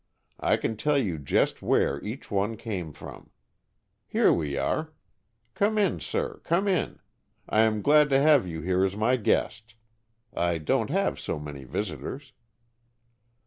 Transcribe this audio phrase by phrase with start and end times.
[0.39, 3.29] I can tell you just where each one came from.
[4.07, 4.93] Here we are.
[5.53, 6.99] Come in, sir, come in.
[7.47, 9.75] I am glad to have you here as my guest.
[10.33, 12.33] I don't have so many visitors."